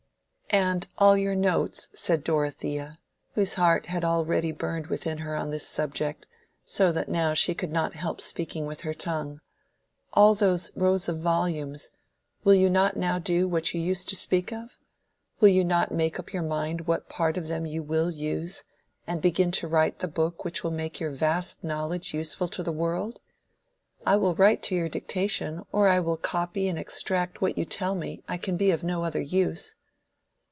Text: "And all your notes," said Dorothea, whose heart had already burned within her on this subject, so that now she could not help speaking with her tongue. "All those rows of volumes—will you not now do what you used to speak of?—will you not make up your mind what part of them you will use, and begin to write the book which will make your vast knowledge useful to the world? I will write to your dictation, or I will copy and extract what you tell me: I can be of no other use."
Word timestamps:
"And 0.53 0.85
all 0.97 1.15
your 1.15 1.33
notes," 1.33 1.87
said 1.93 2.25
Dorothea, 2.25 2.99
whose 3.35 3.53
heart 3.53 3.85
had 3.85 4.03
already 4.03 4.51
burned 4.51 4.87
within 4.87 5.19
her 5.19 5.33
on 5.33 5.49
this 5.49 5.65
subject, 5.65 6.25
so 6.65 6.91
that 6.91 7.07
now 7.07 7.33
she 7.33 7.53
could 7.53 7.71
not 7.71 7.93
help 7.93 8.19
speaking 8.19 8.65
with 8.65 8.81
her 8.81 8.93
tongue. 8.93 9.39
"All 10.11 10.35
those 10.35 10.75
rows 10.75 11.07
of 11.07 11.21
volumes—will 11.21 12.53
you 12.53 12.69
not 12.69 12.97
now 12.97 13.17
do 13.17 13.47
what 13.47 13.73
you 13.73 13.79
used 13.79 14.09
to 14.09 14.17
speak 14.17 14.51
of?—will 14.51 15.47
you 15.47 15.63
not 15.63 15.93
make 15.93 16.19
up 16.19 16.33
your 16.33 16.43
mind 16.43 16.81
what 16.85 17.07
part 17.07 17.37
of 17.37 17.47
them 17.47 17.65
you 17.65 17.81
will 17.81 18.11
use, 18.11 18.65
and 19.07 19.21
begin 19.21 19.51
to 19.51 19.69
write 19.69 19.99
the 19.99 20.07
book 20.09 20.43
which 20.43 20.65
will 20.65 20.71
make 20.71 20.99
your 20.99 21.11
vast 21.11 21.63
knowledge 21.63 22.13
useful 22.13 22.49
to 22.49 22.61
the 22.61 22.73
world? 22.73 23.21
I 24.05 24.17
will 24.17 24.35
write 24.35 24.61
to 24.63 24.75
your 24.75 24.89
dictation, 24.89 25.63
or 25.71 25.87
I 25.87 26.01
will 26.01 26.17
copy 26.17 26.67
and 26.67 26.77
extract 26.77 27.39
what 27.39 27.57
you 27.57 27.63
tell 27.63 27.95
me: 27.95 28.21
I 28.27 28.35
can 28.35 28.57
be 28.57 28.71
of 28.71 28.83
no 28.83 29.05
other 29.05 29.21
use." 29.21 29.75